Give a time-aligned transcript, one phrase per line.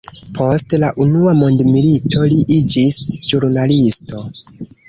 [0.37, 2.99] Post la unua mondmilito li iĝis
[3.33, 4.27] ĵurnalisto.